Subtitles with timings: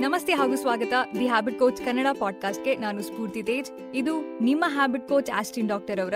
[0.00, 0.92] ನಮಸ್ತೆ ಹಾಗೂ ಸ್ವಾಗತ.
[1.18, 3.70] ದಿ ಹ್ಯಾಬಿಟ್ ಕೋಚ್ ಕನ್ನಡ ಪಾಡ್ಕಾಸ್ಟ್ಗೆ ನಾನು ಸ್ಫೂರ್ತಿ ತೇಜ್.
[3.94, 6.14] ಇದು ನಿಮ್ಮ ಹ್ಯಾಬಿಟ್ ಕೋಚ್ ಆಸ್ಟಿನ್ ಡಾಕ್ಟರ್ ಅವರ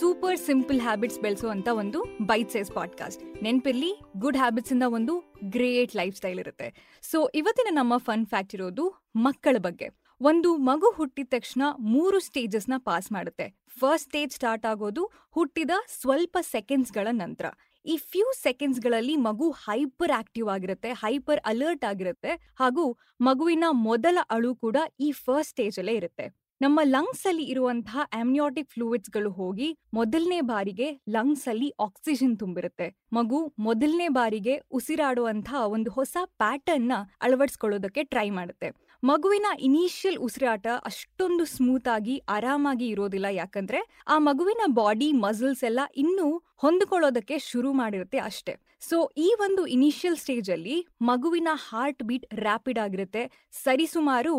[0.00, 6.16] ಸೂಪರ್ ಸಿಂಪಲ್ ಹ್ಯಾಬಿಟ್ಸ್ ಬೆಳೆಸುವಂತ ಒಂದು ಬೈಟ್ ಸೈಸ್ ಪಾಡ್ಕಾಸ್ಟ್ ನೆನ್ಪಿರ್ಲಿ ಗುಡ್ ಹ್ಯಾಬಿಟ್ಸ್ ಇಂದ ಒಂದು ಗ್ರೇಟ್ ಲೈಫ್
[6.16, 6.98] ಸ್ಟೈಲ್ ಇರುತ್ತೆ.
[7.02, 9.99] ಸೊ ಇವತ್ತಿನ ನಮ್ಮ ಫನ್ ಫ್ಯಾಕ್ಟ್ ಇರೋದು ಮಕ್ಕಳ ಬಗ್ಗೆ.
[10.28, 11.62] ಒಂದು ಮಗು ಹುಟ್ಟಿದ ತಕ್ಷಣ
[11.92, 13.44] ಮೂರು ಸ್ಟೇಜಸ್ನ ಪಾಸ್ ಮಾಡುತ್ತೆ.
[13.80, 15.02] ಫಸ್ಟ್ ಸ್ಟೇಜ್ ಸ್ಟಾರ್ಟ್ ಆಗೋದು,
[15.36, 17.46] ಹುಟ್ಟಿದ ಸ್ವಲ್ಪ ಸೆಕೆಂಡ್ಸ್ಗಳ ನಂತರ.
[17.84, 22.84] ಈ ಫ್ಯೂ ಸೆಕೆಂಡ್ಸ್ಗಳಲ್ಲಿ ಮಗು ಹೈಪರ್ ಆಕ್ಟಿವ್ ಆಗಿರುತ್ತೆ ಹೈಪರ್ ಅಲರ್ಟ್ ಆಗಿರುತ್ತೆ, ಹಾಗೂ
[23.28, 26.26] ಮಗುವಿನ ಮೊದಲ ಅಳು ಕೂಡ ಈ ಫಸ್ಟ್ ಸ್ಟೇಜಲ್ಲೇ ಇರುತ್ತೆ.
[26.60, 32.88] ನಮ್ಮ ಲಂಗ್ಸ್ ಅಲ್ಲಿ ಇರುವಂತಹ ಆಮ್ನಿಯೋಟಿಕ್ ಫ್ಲೂಯಿಡ್ಸ್ಗಳು ಹೋಗಿ ಮೊದಲನೇ ಬಾರಿಗೆ ಲಂಗ್ಸ್ ಅಲ್ಲಿ ಆಕ್ಸಿಜನ್ ತುಂಬಿರುತ್ತೆ.
[33.18, 38.70] ಮಗು ಮೊದಲನೇ ಬಾರಿಗೆ ಉಸಿರಾಡುವಂತಹ ಒಂದು ಹೊಸ ಪ್ಯಾಟರ್ನ್ನ ಅಳವಡಿಸ್ಕೊಳ್ಳೋದಕ್ಕೆ ಟ್ರೈ ಮಾಡುತ್ತೆ.
[39.02, 43.28] ಮಗುವಿನ ಇನಿಷಿಯಲ್ ಉಸಿರಾಟ ಅಷ್ಟೊಂದು ಸ್ಮೂತ್ ಆಗಿ ಆರಾಮಾಗಿ ಇರೋದಿಲ್ಲ.
[43.32, 43.80] ಯಾಕಂದ್ರೆ
[44.14, 46.26] ಆ ಮಗುವಿನ ಬಾಡಿ ಮಸಲ್ಸ್ ಎಲ್ಲ ಇನ್ನೂ
[46.64, 48.54] ಹೊಂದಿಕೊಳ್ಳೋದಕ್ಕೆ ಶುರು ಮಾಡಿರುತ್ತೆ ಅಷ್ಟೇ.
[48.88, 48.96] ಸೊ
[49.26, 50.76] ಈ ಒಂದು ಇನಿಷಿಯಲ್ ಸ್ಟೇಜ್ ಅಲ್ಲಿ
[51.10, 53.22] ಮಗುವಿನ ಹಾರ್ಟ್ ಬೀಟ್ ರ್ಯಾಪಿಡ್ ಆಗಿರುತ್ತೆ.
[53.64, 54.34] ಸರಿಸುಮಾರು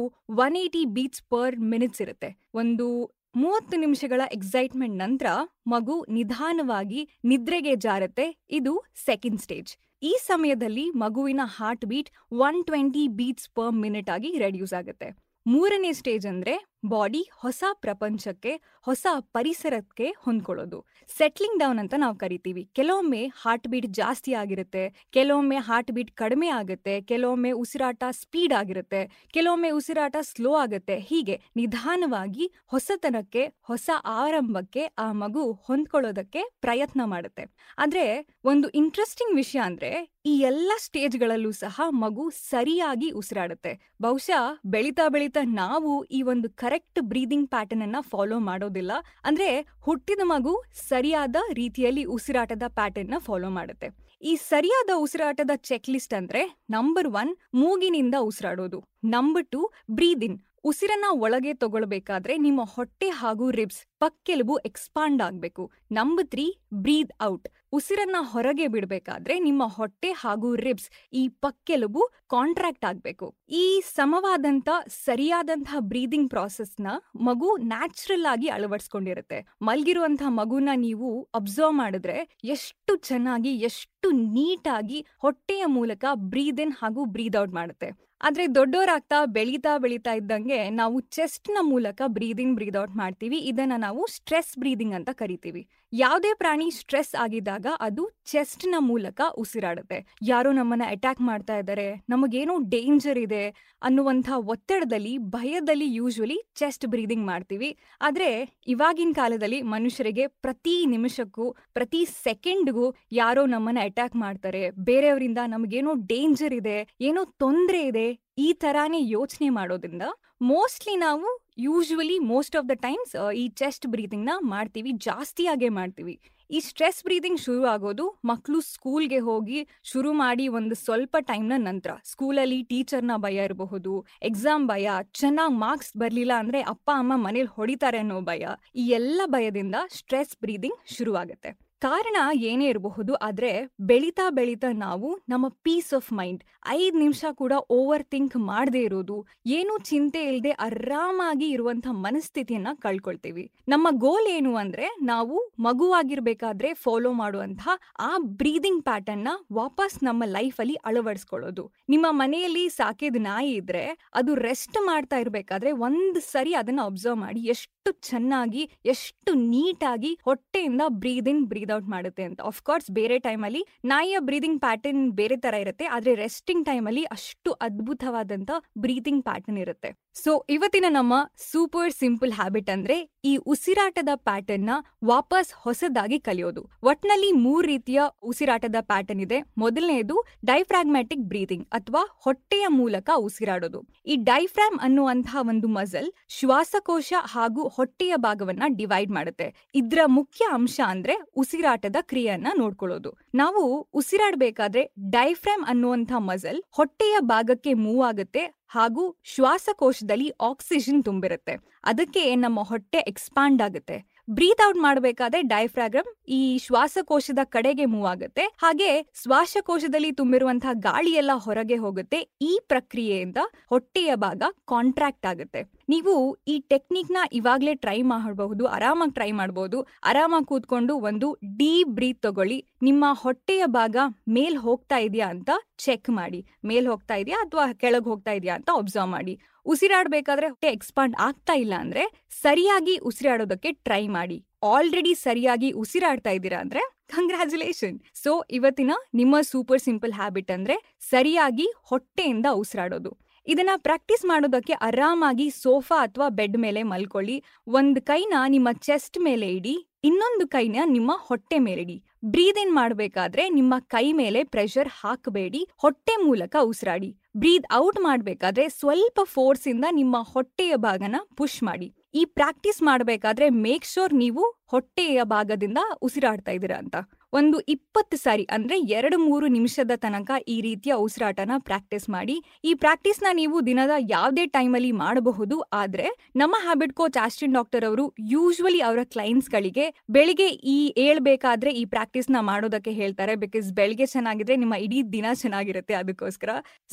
[0.45, 2.31] one eighty beats per minutes ಇರುತ್ತೆ.
[2.53, 2.87] ಒಂದು
[3.35, 5.27] ಮೂವತ್ತು ನಿಮಿಷಗಳ ಎಕ್ಸೈಟ್ಮೆಂಟ್ ನಂತರ
[5.73, 8.25] ಮಗು ನಿಧಾನವಾಗಿ ನಿದ್ರೆಗೆ ಜಾರತ್ತೆ.
[8.59, 8.73] ಇದು
[9.07, 9.71] ಸೆಕೆಂಡ್ ಸ್ಟೇಜ್
[10.03, 12.09] ಈ ಸಮಯದಲ್ಲಿ ಮಗುವಿನ heart beat
[12.45, 15.07] one twenty beats per minute ಆಗಿ ರೆಡ್ಯೂಸ್ ಆಗುತ್ತೆ.
[15.45, 20.85] ಮೂರನೇ ಸ್ಟೇಜ್ ಅಂದ್ರೆ ಬಾಡಿ ಹೊಸ ಪ್ರಪಂಚಕ್ಕೆ, ಹೊಸ ಪರಿಸರಕ್ಕೆ ಹೊಂದ್ಕೊಳ್ಳೋದು.
[21.09, 22.69] ಸೆಟ್ಲಿಂಗ್ ಡೌನ್ ಅಂತ ನಾವು ಕರಿತೀವಿ.
[22.73, 29.71] ಕೆಲವೊಮ್ಮೆ ಹಾರ್ಟ್ ಬೀಟ್ ಜಾಸ್ತಿ ಆಗಿರುತ್ತೆ, ಕೆಲವೊಮ್ಮೆ ಹಾರ್ಟ್ ಬೀಟ್ ಕಡಿಮೆ ಆಗುತ್ತೆ, ಕೆಲವೊಮ್ಮೆ ಉಸಿರಾಟ ಸ್ಪೀಡ್ ಆಗಿರುತ್ತೆ, ಕೆಲವೊಮ್ಮೆ
[29.71, 30.99] ಉಸಿರಾಟ ಸ್ಲೋ ಆಗುತ್ತೆ.
[30.99, 37.45] ಹೀಗೆ ನಿಧಾನವಾಗಿ ಹೊಸತನಕ್ಕೆ, ಹೊಸ ಆರಂಭಕ್ಕೆ ಆ ಮಗು ಹೊಂದ್ಕೊಳ್ಳೋದಕ್ಕೆ ಪ್ರಯತ್ನ ಮಾಡುತ್ತೆ.
[37.77, 38.05] ಆದ್ರೆ
[38.45, 39.91] ಒಂದು ಇಂಟ್ರೆಸ್ಟಿಂಗ್ ವಿಷಯ ಅಂದ್ರೆ
[40.25, 43.71] ಈ ಎಲ್ಲ ಸ್ಟೇಜ್ಗಳಲ್ಲೂ ಸಹ ಮಗು ಸರಿಯಾಗಿ ಉಸಿರಾಡುತ್ತೆ.
[44.01, 48.91] ಬಹುಶಃ ಬೆಳೀತಾ ಬೆಳೀತಾ ನಾವು ಈ ಒಂದು ಕರೆಕ್ಟ್ ಬ್ರೀದಿಂಗ್ ಪ್ಯಾಟರ್ನ್ ಅನ್ನ ಫಾಲೋ ಮಾಡೋದಿಲ್ಲ.
[49.23, 53.87] ಅಂದ್ರೆ ಹುಟ್ಟಿದ ಮಗು ಸರಿಯಾದ ರೀತಿಯಲ್ಲಿ ಉಸಿರಾಟದ ಪ್ಯಾಟರ್ನ್ನ ಫಾಲೋ ಮಾಡುತ್ತೆ.
[54.21, 58.90] ಈ ಸರಿಯಾದ ಉಸಿರಾಟದ ಚೆಕ್ ಲಿಸ್ಟ್ ಅಂದ್ರೆ ನಂಬರ್ ಒನ್ ಮೂಗಿನಿಂದ ಉಸಿರಾಡೋದು.
[59.03, 65.71] ನಂಬರ್ ಟು ಬ್ರೀದ್ ಉಸಿರನ್ನ ಒಳಗೆ ತಗೊಳ್ಬೇಕಾದ್ರೆ ನಿಮ್ಮ ಹೊಟ್ಟೆ ಹಾಗೂ ರಿಬ್ಸ್ ಪಕ್ಕೆಲುಬು ಎಕ್ಸ್ಪಾಂಡ್ ಆಗ್ಬೇಕು.
[65.91, 67.49] Number three breathe out.
[67.71, 73.35] ಉಸಿರನ್ನ ಹೊರಗೆ ಬಿಡಬೇಕಾದ್ರೆ ನಿಮ್ಮ ಹೊಟ್ಟೆ ಹಾಗೂ ರಿಬ್ಸ್ ಈ ಪಕ್ಕೆಲುಬು ಕಾಂಟ್ರಾಕ್ಟ್ ಆಗ್ಬೇಕು.
[73.49, 76.87] ಈ ಸಮವಾದಂತ ಸರಿಯಾದಂತಹ ಬ್ರೀದಿಂಗ್ನ
[77.21, 79.47] ಮಗು ನ್ಯಾಚುರಲ್ ಆಗಿ ಅಳವಡಿಸ್ಕೊಂಡಿರುತ್ತೆ.
[79.61, 87.41] ಮಲ್ಗಿರುವಂತಹ ಮಗುನ ನೀವು ಅಬ್ಸರ್ವ್ ಮಾಡಿದ್ರೆ ಎಷ್ಟು ಚೆನ್ನಾಗಿ, ಎಷ್ಟು ನೀಟಾಗಿ ಹೊಟ್ಟೆಯ ಮೂಲಕ ಬ್ರೀದ್ ಇನ್ ಹಾಗೂ ಬ್ರೀದ್
[87.41, 88.10] ಔಟ್ ಮಾಡುತ್ತೆ.
[88.21, 93.37] ಆದ್ರೆ ದೊಡ್ಡವರಾಗ್ತಾ ಬೆಳೀತಾ ಬೆಳೀತಾ ಇದ್ದಂಗೆ ನಾವು ಚೆಸ್ಟ್ನ ಮೂಲಕ ಬ್ರೀದಿಂಗ್ ಬ್ರೀದ್ ಔಟ್ ಮಾಡ್ತೀವಿ.
[93.37, 95.63] ಇದನ್ನ ನಾವು ಸ್ಟ್ರೆಸ್ ಬ್ರೀದಿಂಗ್ ಅಂತ ಕರಿತೀವಿ.
[95.93, 99.97] ಯಾವುದೇ ಪ್ರಾಣಿ ಸ್ಟ್ರೆಸ್ ಆಗಿದ್ದಾಗ ಅದು ಚೆಸ್ಟ್ನ ಮೂಲಕ ಉಸಿರಾಡುತ್ತೆ.
[100.21, 103.43] ಯಾರೋ ನಮ್ಮನ್ನ ಅಟ್ಯಾಕ್ ಮಾಡ್ತಾ ಇದ್ದಾರೆ, ನಮಗೇನೋ ಡೇಂಜರ್ ಇದೆ
[103.81, 107.77] ಅನ್ನುವಂಥ ಒತ್ತಡದಲ್ಲಿ, ಭಯದಲ್ಲಿ ಯೂಶ್ವಲಿ ಚೆಸ್ಟ್ ಬ್ರೀದಿಂಗ್ ಮಾಡ್ತೀವಿ.
[108.01, 114.69] ಆದ್ರೆ ಇವಾಗಿನ ಕಾಲದಲ್ಲಿ ಮನುಷ್ಯರಿಗೆ ಪ್ರತಿ ನಿಮಿಷಕ್ಕೂ, ಪ್ರತಿ ಸೆಕೆಂಡ್ಗೂ ಯಾರೋ ನಮ್ಮನ್ನ ಅಟ್ಯಾಕ್ ಮಾಡ್ತಾರೆ.
[114.69, 120.01] ಬೇರೆಯವರಿಂದ ನಮಗೇನೋ ಡೇಂಜರ್ ಇದೆ, ಏನೋ ತೊಂದರೆ ಇದೆ, ಈ ತರಾನೇ ಯೋಚನೆ ಮಾಡೋದ್ರಿಂದ
[120.41, 121.27] ಮೋಸ್ಟ್ಲಿ ನಾವು
[121.65, 126.15] usually most of the times ಈ ಚೆಸ್ಟ್ ಬ್ರೀತಿಂಗ್ನ ಮಾಡ್ತೀವಿ ಜಾಸ್ತಿಯಾಗೇ ಮಾಡ್ತೀವಿ.
[126.49, 129.59] ಈ ಸ್ಟ್ರೆಸ್ ಬ್ರೀದಿಂಗ್ ಶುರು ಆಗೋದು ಮಕ್ಕಳು ಸ್ಕೂಲ್ಗೆ ಹೋಗಿ
[129.91, 131.91] ಶುರು ಮಾಡಿ ಒಂದು ಸ್ವಲ್ಪ ಟೈಮ್ನ ನಂತರ.
[132.11, 133.93] ಸ್ಕೂಲಲ್ಲಿ ಟೀಚರ್ನ ಭಯ ಇರಬಹುದು
[134.29, 134.89] ಎಕ್ಸಾಮ್ ಭಯ,
[135.21, 138.45] ಚೆನ್ನಾಗಿ ಮಾರ್ಕ್ಸ್ ಬರಲಿಲ್ಲ ಅಂದ್ರೆ ಅಪ್ಪ, ಅಮ್ಮ ಮನೇಲಿ ಹೊಡಿತಾರೆ ಅನ್ನೋ ಭಯ,
[138.75, 141.51] ಈ ಎಲ್ಲ ಭಯದಿಂದ ಸ್ಟ್ರೆಸ್ ಬ್ರೀದಿಂಗ್ ಶುರುವಾಗುತ್ತೆ.
[141.81, 142.17] ಕಾರಣ
[142.49, 143.51] ಏನೇ ಇರಬಹುದು, ಆದ್ರೆ
[143.89, 146.41] ಬೆಳೀತಾ ಬೆಳೀತಾ ನಾವು ನಮ್ಮ ಪೀಸ್ ಆಫ್ ಮೈಂಡ್
[146.73, 149.17] ಐದು ನಿಮಿಷ ಕೂಡ ಓವರ್ ಥಿಂಕ್ ಮಾಡದೇ ಇರೋದು,
[149.57, 153.45] ಏನೂ ಚಿಂತೆ ಇಲ್ಲದೆ ಆರಾಮಾಗಿ ಇರುವಂಥ ಮನಸ್ಥಿತಿಯನ್ನ ಕಳ್ಕೊಳ್ತೀವಿ.
[153.67, 157.63] ನಮ್ಮ ಗೋಲ್ ಏನು ಅಂದ್ರೆ ನಾವು ಮಗುವಾಗಿರ್ಬೇಕಾದ್ರೆ ಫಾಲೋ ಮಾಡುವಂಥ
[157.99, 161.65] ಆ ಬ್ರೀದಿಂಗ್ ಪ್ಯಾಟರ್ನ್ ವಾಪಸ್ ನಮ್ಮ ಲೈಫಲ್ಲಿ ಅಳವಡಿಸ್ಕೊಳ್ಳೋದು.
[161.89, 167.80] ನಿಮ್ಮ ಮನೆಯಲ್ಲಿ ಸಾಕಿದ ನಾಯಿ ಇದ್ರೆ ಅದು ರೆಸ್ಟ್ ಮಾಡ್ತಾ ಇರಬೇಕಾದ್ರೆ ಒಂದ್ ಸರಿ ಅದನ್ನ ಅಬ್ಸರ್ವ್ ಮಾಡಿ ಎಷ್ಟು
[167.89, 172.41] ಚೆನ್ನಾಗಿ, ಎಷ್ಟು ನೀಟಾಗಿ ಹೊಟ್ಟೆಯಿಂದ ಬ್ರೀದ್ ಇನ್ ಬ್ರೀದ್ ಔಟ್ ಮಾಡುತ್ತೆ ಅಂತ.
[172.41, 179.23] ಆಫ್ಕೋರ್ಸ್ ಬೇರೆ ಟೈಮಲ್ಲಿ ನಾಯಿಯ ಬ್ರೀದಿಂಗ್ ಪ್ಯಾಟರ್ನ್ ಬೇರೆ ತರ ಇರುತ್ತೆ, ಆದ್ರೆ ರೆಸ್ಟಿಂಗ್ ಟೈಮಲ್ಲಿ ಅಷ್ಟು ಅದ್ಭುತವಾದಂತ ಬ್ರೀದಿಂಗ್
[179.23, 179.91] ಪ್ಯಾಟರ್ನ್ ಇರುತ್ತೆ.
[180.15, 181.13] ಸೊ ಇವತ್ತಿನ ನಮ್ಮ
[181.51, 184.69] ಸೂಪರ್ ಸಿಂಪಲ್ ಹ್ಯಾಬಿಟ್ ಅಂದ್ರೆ ಈ ಉಸಿರಾಟದ ಪ್ಯಾಟರ್ನ್
[185.05, 186.61] ವಾಪಸ್ ಹೊಸದಾಗಿ ಕಲಿಯೋದು.
[186.83, 189.43] ಒಟ್ನಲ್ಲಿ ಮೂರು ರೀತಿಯ ಉಸಿರಾಟದ ಪ್ಯಾಟರ್ನ್ ಇದೆ.
[189.57, 190.15] ಮೊದಲನೆಯದು
[190.45, 193.79] ಡೈಫ್ರಾಗ್ಮ್ಯಾಟಿಕ್ ಬ್ರೀದಿಂಗ್ ಅಥವಾ ಹೊಟ್ಟೆಯ ಮೂಲಕ ಉಸಿರಾಡೋದು.
[194.05, 199.47] ಈ ಡೈಫ್ರಾಮ್ ಅನ್ನುವಂತಹ ಒಂದು ಮಸಲ್ ಶ್ವಾಸಕೋಶ ಹಾಗೂ ಹೊಟ್ಟೆಯ ಭಾಗವನ್ನ ಡಿವೈಡ್ ಮಾಡುತ್ತೆ.
[199.75, 203.17] ಇದ್ರ ಮುಖ್ಯ ಅಂಶ ಅಂದ್ರೆ ಉಸಿರಾಟದ ಕ್ರಿಯೆಯನ್ನ ನೋಡ್ಕೊಳ್ಳೋದು.
[203.35, 211.55] ನಾವು ಉಸಿರಾಡಬೇಕಾದ್ರೆ ಡೈಫ್ರಾಮ್ ಅನ್ನುವಂಥ ಮಸಲ್ ಹೊಟ್ಟೆಯ ಭಾಗಕ್ಕೆ ಮೂವ್ ಆಗುತ್ತೆ ಹಾಗೂ ಶ್ವಾಸಕೋಶದಲ್ಲಿ ಆಕ್ಸಿಜನ್ ತುಂಬಿರುತ್ತೆ.
[211.83, 214.10] ಅದಕ್ಕೆ ನಮ್ಮ ಹೊಟ್ಟೆ ಎಕ್ಸ್ಪಾಂಡ್ ಆಗುತ್ತೆ.
[214.37, 218.43] ಬ್ರೀತ್ ಔಟ್ ಮಾಡಬೇಕಾದ್ರೆ ಡೈಫ್ರಾಗ್ರಮ್ ಈ ಶ್ವಾಸಕೋಶದ ಕಡೆಗೆ ಮೂವ್ ಆಗುತ್ತೆ.
[218.63, 218.89] ಹಾಗೆ
[219.21, 222.19] ಶ್ವಾಸಕೋಶದಲ್ಲಿ ತುಂಬಿರುವಂತಹ ಗಾಳಿ ಎಲ್ಲ ಹೊರಗೆ ಹೋಗುತ್ತೆ.
[222.41, 223.39] ಈ ಪ್ರಕ್ರಿಯೆಯಿಂದ
[223.69, 225.61] ಹೊಟ್ಟೆಯ ಭಾಗ ಕಾಂಟ್ರಾಕ್ಟ್ ಆಗುತ್ತೆ.
[225.89, 226.13] ನೀವು
[226.47, 229.79] ಈ ಟೆಕ್ನಿಕ್ನ ಇವಾಗ್ಲೇ ಟ್ರೈ ಮಾಡಬಹುದು, ಆರಾಮಾಗಿ ಟ್ರೈ ಮಾಡಬಹುದು.
[230.03, 231.29] ಆರಾಮಾಗಿ ಕೂತ್ಕೊಂಡು ಒಂದು
[231.61, 232.59] ಡೀಪ್ ಬ್ರೀತ್ ತಗೊಳ್ಳಿ.
[232.81, 233.97] ನಿಮ್ಮ ಹೊಟ್ಟೆಯ ಭಾಗ
[234.37, 236.41] ಮೇಲ್ ಹೋಗ್ತಾ ಇದೆಯಾ ಅಂತ ಚೆಕ್ ಮಾಡಿ.
[236.65, 239.35] ಮೇಲ್ ಹೋಗ್ತಾ ಇದೆಯಾ ಅಥವಾ ಕೆಳಗೆ ಹೋಗ್ತಾ ಇದೆಯಾ ಅಂತ ಒಬ್ಸರ್ವ್ ಮಾಡಿ.
[239.65, 244.45] ಉಸಿರಾಡಬೇಕಾದ್ರೆ ಹೊಟ್ಟೆ ಎಕ್ಸ್ಪಾಂಡ್ ಆಗ್ತಾ ಇಲ್ಲ ಅಂದ್ರೆ ಸರಿಯಾಗಿ ಉಸಿರಾಡೋದಕ್ಕೆ ಟ್ರೈ ಮಾಡಿ.
[244.63, 252.45] ಆಲ್ರೆಡಿ ಸರಿಯಾಗಿ ಉಸಿರಾಡ್ತಾ ಇದ್ದೀರಾ ಅಂದ್ರೆ ಕಂಗ್ರ್ಯಾಚುಲೇಷನ್ ಸೊ ಇವತ್ತಿನ ನಿಮ್ಮ ಸೂಪರ್ ಸಿಂಪಲ್ ಹ್ಯಾಬಿಟ್ ಅಂದ್ರೆ ಸರಿಯಾಗಿ ಹೊಟ್ಟೆಯಿಂದ
[252.51, 253.30] ಉಸಿರಾಡೋದು.
[253.47, 257.43] ಇದನ್ನ ಪ್ರಾಕ್ಟೀಸ್ ಮಾಡೋದಕ್ಕೆ ಆರಾಮಾಗಿ ಸೋಫಾ ಅಥವಾ ಬೆಡ್ ಮೇಲೆ ಮಲ್ಕೊಳ್ಳಿ.
[257.67, 262.03] ಒಂದು ಕೈನ ನಿಮ್ಮ ಚೆಸ್ಟ್ ಮೇಲೆ ಇಡಿ, ಇನ್ನೊಂದು ಕೈನ ನಿಮ್ಮ ಹೊಟ್ಟೆ ಇಡಿ.
[262.25, 267.17] ಬ್ರೀದ್ ಇನ್ ಮಾಡಬೇಕಾದ್ರೆ ನಿಮ್ಮ ಕೈ ಮೇಲೆ ಪ್ರೆಷರ್ ಹಾಕಬೇಡಿ, ಹೊಟ್ಟೆ ಮೂಲಕ ಉಸಿರಾಡಿ.
[267.37, 271.95] ಬ್ರೀದ್ ಔಟ್ ಮಾಡಬೇಕಾದ್ರೆ ಸ್ವಲ್ಪ ಫೋರ್ಸ್ ಇಂದ ನಿಮ್ಮ ಹೊಟ್ಟೆಯ ಭಾಗನ ಪುಷ್ ಮಾಡಿ.
[272.13, 276.95] ಈ ಪ್ರಾಕ್ಟೀಸ್ ಮಾಡಬೇಕಾದ್ರೆ ಮೇಕ್ ಶೋರ್ ನೀವು ಹೊಟ್ಟೆಯ ಭಾಗದಿಂದ ಉಸಿರಾಡ್ತಾ ಇದ್ದೀರಾ ಅಂತ.
[277.33, 282.35] ಒಂದು ಇಪ್ಪತ್ತು ಸಾರಿ, ಅಂದ್ರೆ ಎರಡು ಮೂರು ನಿಮಿಷದ ತನಕ ಈ ರೀತಿಯ ಉಸಿರಾಟನ ಪ್ರಾಕ್ಟೀಸ್ ಮಾಡಿ.
[282.69, 285.57] ಈ ಪ್ರಾಕ್ಟೀಸ್ನ ನೀವು ದಿನದ ಯಾವುದೇ ಟೈಮಲ್ಲಿ ಮಾಡಬಹುದು.
[285.81, 286.07] ಆದ್ರೆ
[286.41, 289.85] ನಮ್ಮ ಹ್ಯಾಬಿಟ್ ಕೋಚ್ ಆಸ್ಟಿನ್ ಡಾಕ್ಟರ್ ಅವರು ಯೂಶ್ವಲಿ ಅವರ ಕ್ಲೈಂಟ್ಸ್ಗಳಿಗೆ
[290.17, 293.35] ಬೆಳಿಗ್ಗೆ ಈ ಏಳ್ಬೇಕಾದ್ರೆ ಈ ಪ್ರಾಕ್ಟೀಸ್ನ ಮಾಡೋದಕ್ಕೆ ಹೇಳ್ತಾರೆ.
[293.45, 296.49] ಬಿಕಾಸ್ ಬೆಳಿಗ್ಗೆ ಚೆನ್ನಾಗಿದ್ರೆ ನಿಮ್ಮ ಇಡೀ ದಿನ ಚೆನ್ನಾಗಿರುತ್ತೆ ಅದಕ್ಕೋಸ್ಕರ.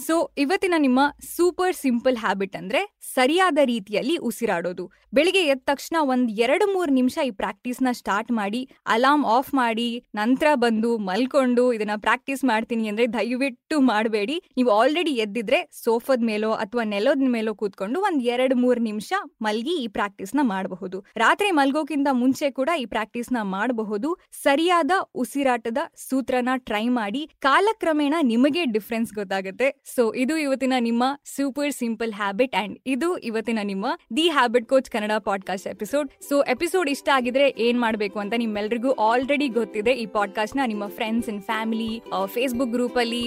[0.06, 1.00] ಸೊ ಇವತ್ತಿನ ನಿಮ್ಮ
[1.34, 2.82] ಸೂಪರ್ ಸಿಂಪಲ್ ಹ್ಯಾಬಿಟ್ ಅಂದ್ರೆ
[3.14, 4.86] ಸರಿಯಾದ ರೀತಿಯಲ್ಲಿ ಉಸಿರಾಡೋದು.
[5.16, 8.60] ಬೆಳಿಗ್ಗೆ ಎದ್ದ ತಕ್ಷಣ ಒಂದ್ ಎರಡು ಮೂರು ನಿಮಿಷ ಈ ಪ್ರಾಕ್ಟೀಸ್ನ ಸ್ಟಾರ್ಟ್ ಮಾಡಿ
[8.94, 9.86] ಅಲಾರ್ಮ್ ಆಫ್ ಮಾಡಿ
[10.28, 14.42] ನಂತರ ಬಂದು ಮಲ್ಕೊಂಡು ಇದನ್ನ ಪ್ರಾಕ್ಟೀಸ್ ಮಾಡ್ತೀನಿ ಅಂದ್ರೆ ದಯವಿಟ್ಟು ಮಾಡಬೇಡಿ.
[14.56, 19.88] ನೀವು ಆಲ್ರೆಡಿ ಎದ್ದಿದ್ರೆ ಸೋಫಾದ ಮೇಲೋ ಅಥವಾ ನೆಲದ ಮೇಲೋ ಕೂತ್ಕೊಂಡು ಒಂದ್ ಎರಡ್ ಮೂರ್ ನಿಮಿಷ ಮಲ್ಗಿ ಈ
[19.88, 21.04] ಪ್ರಾಕ್ಟೀಸ್ನ ಮಾಡಬಹುದು.
[21.16, 24.18] ರಾತ್ರಿ ಮಲ್ಗೋಕ್ಕಿಂತ ಮುಂಚೆ ಕೂಡ ಈ ಪ್ರಾಕ್ಟೀಸ್ನ ಮಾಡಬಹುದು.
[24.42, 27.30] ಸರಿಯಾದ ಉಸಿರಾಟದ ಸೂತ್ರನ ಟ್ರೈ ಮಾಡಿ.
[27.40, 29.82] ಕಾಲಕ್ರಮೇಣ ನಿಮಗೆ ಡಿಫ್ರೆನ್ಸ್ ಗೊತ್ತಾಗುತ್ತೆ.
[29.94, 31.04] ಸೊ ಇದು ಇವತ್ತಿನ ನಿಮ್ಮ
[31.36, 33.86] ಸೂಪರ್ ಸಿಂಪಲ್ ಹ್ಯಾಬಿಟ್ ಅಂಡ್ ಇದು ಇವತ್ತಿನ ನಿಮ್ಮ
[34.16, 39.48] the habit coach Kannada podcast episode so episode ಇಷ್ಟ ಆಗಿದ್ರೆ ಏನ್ ಮಾಡ್ಬೇಕು ಅಂತ ನಿಮ್ಮೆಲ್ರಿಗೂ ಆಲ್ರೆಡಿ
[39.48, 43.20] ಗೊತ್ತಿದೆ ಈ ಪಾಡ್ಕಾಸ್ಟ್ನ ನಿಮ್ಮ ಫ್ರೆಂಡ್ಸ್ ಅಂಡ್ ಫ್ಯಾಮಿಲಿ ಫೇಸ್ಬುಕ್ ಗ್ರೂಪಲ್ಲಿ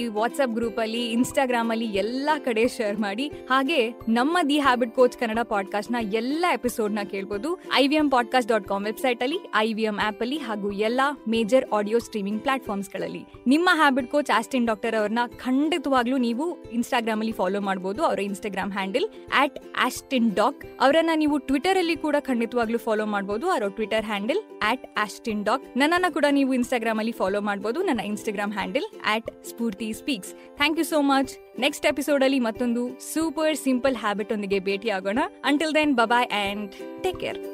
[0.54, 3.26] ಗ್ರೂಪ್ ಅಲ್ಲಿ ಇನ್ಸ್ಟಾಗ್ರಾಮ್ ಅಲ್ಲಿ ಎಲ್ಲಾ ಕಡೆ ಶೇರ್ ಮಾಡಿ.
[3.50, 7.62] ಹಾಗೆ ನಮ್ಮ ದಿ ಹ್ಯಾಬಿಟ್ ಕೋಚ್ ಕನ್ನಡ ಪಾಡ್ಕಾಸ್ಟ್ನ ಎಲ್ಲಾ ಎಪಿಸೋಡ್ನ ಕೇಳ್ಬೋದು.
[7.78, 11.06] I V M podcast dot com website ಅಲ್ಲಿ ಐ ವಿ ಎಂ ಆಪ್ ಅಲ್ಲಿ ಹಾಗೂ ಎಲ್ಲಾ
[11.28, 13.24] ಮೇಜರ್ ಆಡಿಯೋ ಸ್ಟ್ರೀಮಿಂಗ್ ಪ್ಲಾಟ್ಫಾರ್ಮ್ಸ್ಗಳಲ್ಲಿ.
[13.46, 19.08] ನಿಮ್ಮ ಹ್ಯಾಬಿಟ್ ಕೋಚ್ ಆಸ್ಟಿನ್ ಡಾಕ್ಟರ್ ಅವ್ರನ್ನ ಖಂಡಿತವಾಗ್ಲೂ ನೀವು ಇನ್ಸ್ಟಾಗ್ರಾಮ್ ಅಲ್ಲಿ ಫಾಲೋ ಮಾಡಬಹುದು ಅವರ Instagram handle
[19.38, 24.86] at Austin doc ಅವರನ್ನ ನೀವು ಟ್ವಿಟರ್ ಅಲ್ಲಿ ಕೂಡ ಖಂಡಿತವಾಗ್ಲೂ ಫಾಲೋ ಮಾಡಬಹುದು ಅವರ Twitter handle at
[24.98, 30.34] Austin doc ನನ್ನನ್ನ ಕೂಡ ನೀವು ಇನ್ಸ್ಟಾಗ್ರಾಮ್ ಅಲ್ಲಿ ಫಾಲೋ ಮಾಡಬಹುದು ನನ್ನ Instagram handle at Spoorthi speaks
[30.34, 35.74] thank you so much next episode ಅಲ್ಲಿ ಮತ್ತೊಂದು ಸೂಪರ್ ಸಿಂಪಲ್ ಹ್ಯಾಬಿಟ್ ಒಂದಿಗೆ ಭೇಟಿ ಆಗೋಣ until
[35.74, 37.51] then bye bye and take care